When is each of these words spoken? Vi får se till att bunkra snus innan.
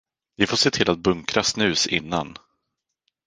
Vi 0.35 0.47
får 0.47 0.57
se 0.57 0.71
till 0.71 0.89
att 0.89 0.99
bunkra 0.99 1.43
snus 1.43 1.87
innan. 1.87 2.37